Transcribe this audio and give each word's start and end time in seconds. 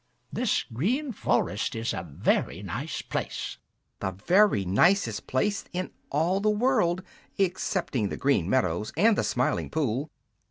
This 0.33 0.63
Green 0.63 1.11
Forest 1.11 1.75
is 1.75 1.93
a 1.93 2.01
very 2.01 2.63
nice 2.63 3.03
place." 3.03 3.59
"The 3.99 4.09
very 4.13 4.65
nicest 4.65 5.27
place 5.27 5.63
in 5.73 5.91
all 6.09 6.39
the 6.39 6.49
world 6.49 7.03
excepting 7.37 8.09
the 8.09 8.17
Green 8.17 8.49
Meadows 8.49 8.91
and 8.97 9.15
the 9.15 9.23
Smiling 9.23 9.69
Pool!" 9.69 10.09